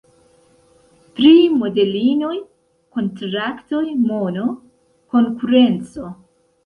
Pri 1.17 1.33
modelinoj, 1.57 2.31
kontraktoj, 2.97 3.83
mono, 4.09 4.47
konkurenco. 5.17 6.09